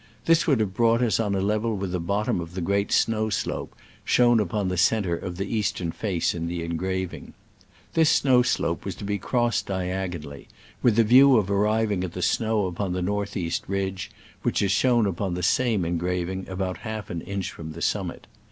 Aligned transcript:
This 0.25 0.47
would 0.47 0.59
have 0.61 0.73
brought 0.73 1.03
us 1.03 1.19
on 1.19 1.35
a 1.35 1.41
level 1.41 1.75
with 1.77 1.91
the 1.91 1.99
bottom 1.99 2.39
of 2.41 2.55
the 2.55 2.59
great 2.61 2.91
snow 2.91 3.29
slope 3.29 3.75
shown 4.03 4.39
upon 4.39 4.67
the 4.67 4.75
centre 4.75 5.15
of 5.15 5.37
the 5.37 5.45
east 5.45 5.79
ern 5.79 5.91
face 5.91 6.33
in 6.33 6.47
the 6.47 6.63
engraving. 6.63 7.35
This 7.93 8.09
snow 8.09 8.41
slope 8.41 8.83
was 8.83 8.95
to 8.95 9.03
be 9.03 9.19
crossed 9.19 9.67
diagonally, 9.67 10.47
with 10.81 10.95
the 10.95 11.03
view 11.03 11.37
of 11.37 11.51
arriving 11.51 12.03
at 12.03 12.13
the 12.13 12.23
snow 12.23 12.65
upon 12.65 12.93
the 12.93 13.03
north 13.03 13.37
east 13.37 13.63
ridge, 13.67 14.09
which 14.41 14.63
is 14.63 14.71
shown 14.71 15.05
upon 15.05 15.35
the 15.35 15.43
same 15.43 15.85
engraving 15.85 16.49
about 16.49 16.77
half 16.79 17.11
an 17.11 17.21
inch 17.21 17.51
from 17.51 17.73
the 17.73 17.81
summit. 17.83 18.25